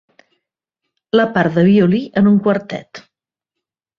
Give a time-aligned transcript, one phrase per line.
[1.19, 3.05] La part de violí en un quartet.